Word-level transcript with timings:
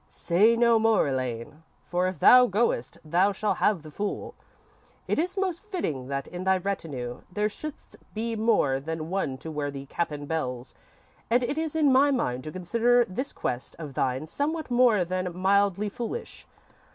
"__"Say 0.07 0.57
no 0.57 0.79
more, 0.79 1.07
Elaine, 1.07 1.61
for 1.85 2.07
if 2.07 2.17
thou 2.17 2.47
goest, 2.47 2.97
thou 3.05 3.31
shall 3.31 3.53
have 3.53 3.83
the 3.83 3.91
fool. 3.91 4.33
It 5.07 5.19
is 5.19 5.37
most 5.37 5.63
fitting 5.63 6.07
that 6.07 6.27
in 6.27 6.43
thy 6.43 6.57
retinue 6.57 7.21
there 7.31 7.47
shouldst 7.47 7.97
be 8.15 8.35
more 8.35 8.79
than 8.79 9.11
one 9.11 9.37
to 9.37 9.51
wear 9.51 9.69
the 9.69 9.85
cap 9.85 10.09
and 10.09 10.27
bells, 10.27 10.73
and 11.29 11.43
it 11.43 11.59
is 11.59 11.75
in 11.75 11.91
my 11.91 12.09
mind 12.09 12.43
to 12.45 12.51
consider 12.51 13.05
this 13.05 13.31
quest 13.31 13.75
of 13.77 13.93
thine 13.93 14.25
somewhat 14.25 14.71
more 14.71 15.05
than 15.05 15.37
mildly 15.37 15.87
foolish. 15.87 16.47